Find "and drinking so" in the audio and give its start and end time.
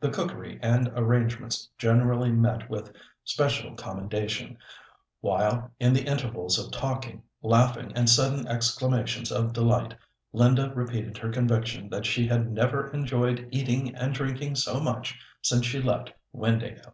13.94-14.78